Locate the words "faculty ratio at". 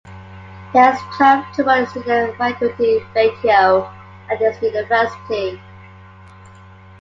2.39-4.39